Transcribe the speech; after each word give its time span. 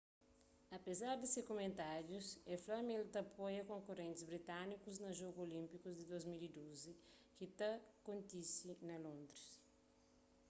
apezar 0.77 1.15
di 1.19 1.27
se 1.33 1.41
kumentárius 1.49 2.27
el 2.51 2.59
fla 2.63 2.77
ma 2.85 2.93
el 2.99 3.05
ta 3.13 3.19
apoia 3.27 3.69
konkurentis 3.73 4.27
britanikus 4.29 4.97
na 5.03 5.11
jogus 5.19 5.43
olínpiku 5.47 5.87
di 5.97 6.03
2012 6.11 6.89
ki 7.35 7.45
ta 7.59 7.71
kontise 8.07 8.69
na 8.87 8.95
londris 9.05 9.45